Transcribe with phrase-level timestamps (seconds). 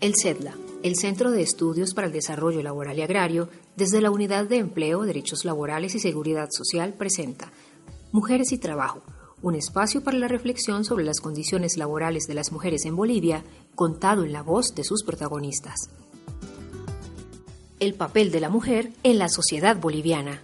[0.00, 4.46] El CEDLA, el Centro de Estudios para el Desarrollo Laboral y Agrario, desde la Unidad
[4.46, 7.52] de Empleo, Derechos Laborales y Seguridad Social, presenta
[8.10, 9.02] Mujeres y Trabajo,
[9.42, 13.44] un espacio para la reflexión sobre las condiciones laborales de las mujeres en Bolivia,
[13.74, 15.90] contado en la voz de sus protagonistas.
[17.80, 20.42] El papel de la mujer en la sociedad boliviana.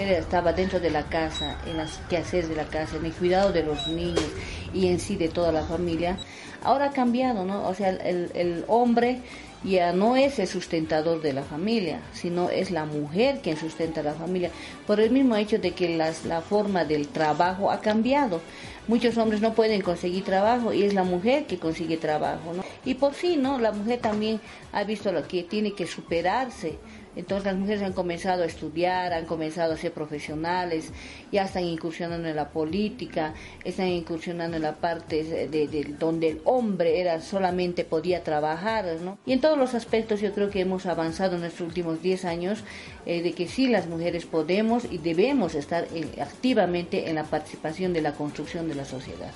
[0.00, 3.62] Estaba dentro de la casa, en las quehaceres de la casa, en el cuidado de
[3.62, 4.24] los niños
[4.72, 6.18] y en sí de toda la familia.
[6.62, 7.68] Ahora ha cambiado, ¿no?
[7.68, 9.20] O sea, el, el hombre
[9.62, 14.14] ya no es el sustentador de la familia, sino es la mujer quien sustenta la
[14.14, 14.50] familia,
[14.86, 18.40] por el mismo hecho de que las, la forma del trabajo ha cambiado.
[18.88, 22.54] Muchos hombres no pueden conseguir trabajo y es la mujer que consigue trabajo.
[22.54, 22.64] ¿no?
[22.84, 23.58] Y por sí, ¿no?
[23.58, 24.40] La mujer también
[24.72, 26.78] ha visto lo que tiene que superarse
[27.16, 30.90] entonces las mujeres han comenzado a estudiar, han comenzado a ser profesionales,
[31.32, 37.00] ya están incursionando en la política, están incursionando en la parte de, donde el hombre
[37.00, 39.18] era solamente podía trabajar, ¿no?
[39.26, 42.64] Y en todos los aspectos yo creo que hemos avanzado en estos últimos 10 años
[43.06, 47.92] eh, de que sí las mujeres podemos y debemos estar eh, activamente en la participación
[47.92, 49.32] de la construcción de la sociedad.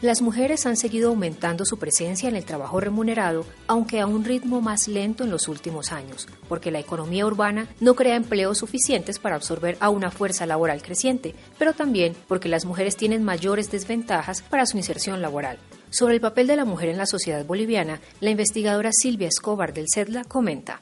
[0.00, 4.60] Las mujeres han seguido aumentando su presencia en el trabajo remunerado, aunque a un ritmo
[4.60, 9.34] más lento en los últimos años, porque la economía urbana no crea empleos suficientes para
[9.34, 14.66] absorber a una fuerza laboral creciente, pero también porque las mujeres tienen mayores desventajas para
[14.66, 15.58] su inserción laboral.
[15.90, 19.86] Sobre el papel de la mujer en la sociedad boliviana, la investigadora Silvia Escobar del
[19.92, 20.80] CEDLA comenta.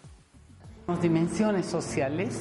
[0.86, 2.34] Las dimensiones sociales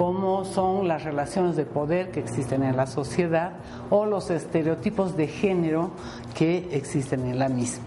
[0.00, 3.52] cómo son las relaciones de poder que existen en la sociedad
[3.90, 5.90] o los estereotipos de género
[6.34, 7.84] que existen en la misma.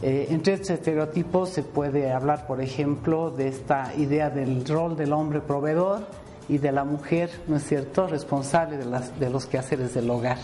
[0.00, 5.12] Eh, entre estos estereotipos se puede hablar, por ejemplo, de esta idea del rol del
[5.12, 6.06] hombre proveedor
[6.48, 8.84] y de la mujer, ¿no es cierto?, responsable de,
[9.18, 10.38] de los quehaceres del hogar.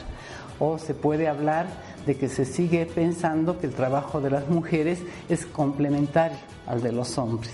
[0.59, 1.67] O se puede hablar
[2.07, 4.99] de que se sigue pensando que el trabajo de las mujeres
[5.29, 7.53] es complementario al de los hombres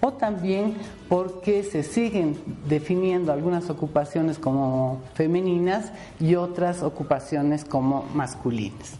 [0.00, 0.74] o también
[1.08, 8.92] porque se siguen definiendo algunas ocupaciones como femeninas y otras ocupaciones como masculinas.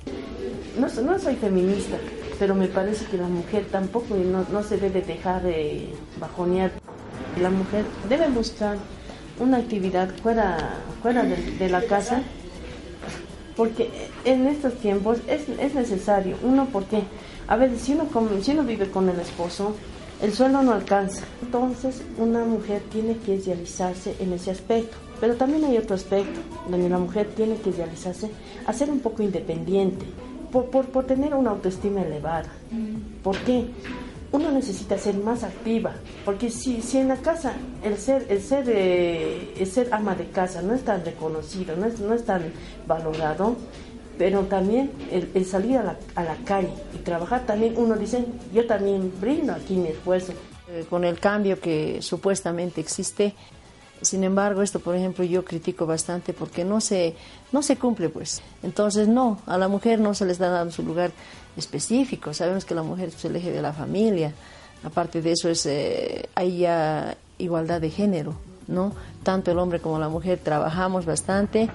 [0.79, 1.97] No, soy feminista,
[2.39, 6.73] pero me parece que la mujer tampoco no, se debe dejar de bajonear.
[7.41, 8.77] La mujer debe buscar
[9.39, 12.23] una actividad fuera, fuera de, la casa,
[13.57, 13.91] porque
[14.25, 16.37] en estos tiempos es, es necesario.
[16.43, 17.03] Uno, porque
[17.47, 18.09] a veces si uno,
[18.41, 19.75] si uno vive con el esposo,
[20.23, 21.25] el sueldo no alcanza.
[21.43, 24.97] Entonces, una mujer tiene que realizarse en ese aspecto.
[25.21, 28.31] Pero también hay otro aspecto donde la mujer tiene que realizarse
[28.67, 30.07] a ser un poco independiente,
[30.53, 32.53] por, por, tener una autoestima elevada.
[33.23, 33.67] ¿Por qué?
[34.31, 38.65] Uno necesita ser más activa, porque si, si en la casa el ser, el, ser,
[38.69, 42.43] eh, el ser ama de casa no es tan reconocido, no es, no es tan
[42.87, 43.57] valorado,
[44.19, 48.67] pero también el, salir a la, a la, calle y trabajar también, uno dice, yo
[48.67, 50.33] también brindo aquí mi esfuerzo.
[50.71, 53.35] Eh, con el cambio que supuestamente existe,
[54.03, 57.15] sin embargo, esto, por ejemplo, yo critico bastante porque no se,
[57.53, 58.43] no se cumple, pues.
[58.63, 61.11] Entonces, no, a la mujer no se le está dando su lugar
[61.57, 62.33] específico.
[62.33, 64.33] Sabemos que la mujer es el eje de la familia.
[64.85, 68.35] Aparte de eso, es, eh, hay ya igualdad de género,
[68.69, 68.93] ¿no?
[69.23, 71.69] Tanto el hombre como la mujer trabajamos bastante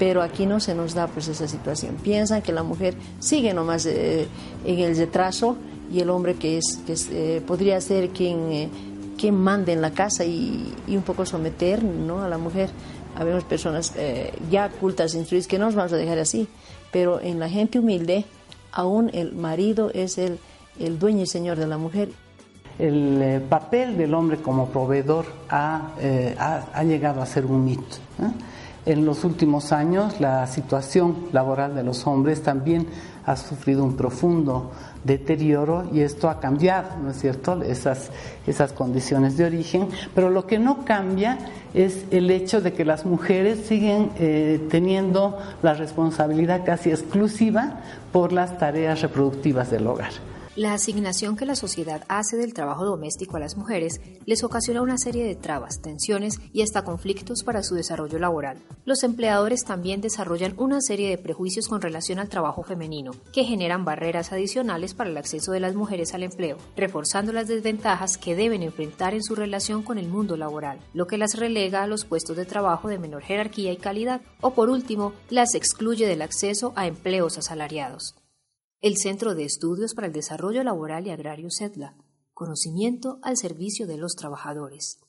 [0.00, 1.96] pero aquí no se nos da pues esa situación.
[1.96, 4.26] Piensan que la mujer sigue nomás eh,
[4.64, 5.58] en el retraso
[5.92, 8.70] y el hombre que es que eh, podría ser quien eh,
[9.18, 12.22] quien mande en la casa y, un poco someter ¿no?
[12.22, 12.70] a la mujer.
[13.14, 13.92] Habemos personas
[14.50, 16.48] ya cultas, instruidas, que no nos vamos a dejar así,
[16.90, 18.24] pero en la gente humilde
[18.72, 20.38] aún el marido es el,
[20.78, 22.08] el dueño y señor de la mujer.
[22.78, 25.90] El papel del hombre como proveedor ha,
[26.38, 27.96] ha, ha llegado a ser un mito.
[28.86, 32.86] En los últimos años la situación laboral de los hombres también
[33.26, 34.70] ha sufrido un profundo
[35.04, 38.10] deterioro y esto ha cambiado, ¿no es cierto?, esas,
[38.46, 41.38] esas condiciones de origen, pero lo que no cambia
[41.74, 47.80] es el hecho de que las mujeres siguen eh, teniendo la responsabilidad casi exclusiva
[48.12, 50.12] por las tareas reproductivas del hogar.
[50.60, 54.98] La asignación que la sociedad hace del trabajo doméstico a las mujeres les ocasiona una
[54.98, 58.58] serie de trabas, tensiones y hasta conflictos para su desarrollo laboral.
[58.84, 63.86] Los empleadores también desarrollan una serie de prejuicios con relación al trabajo femenino, que generan
[63.86, 68.62] barreras adicionales para el acceso de las mujeres al empleo, reforzando las desventajas que deben
[68.62, 72.36] enfrentar en su relación con el mundo laboral, lo que las relega a los puestos
[72.36, 76.86] de trabajo de menor jerarquía y calidad, o por último, las excluye del acceso a
[76.86, 78.19] empleos asalariados.
[78.82, 81.96] El Centro de Estudios para el Desarrollo Laboral y Agrario CEDLA.
[82.32, 85.00] Conocimiento al servicio de los trabajadores.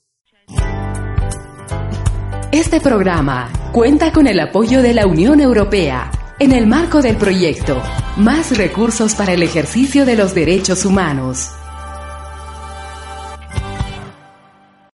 [2.51, 7.81] Este programa cuenta con el apoyo de la Unión Europea En el marco del proyecto,
[8.17, 11.51] más recursos para el ejercicio de los derechos humanos.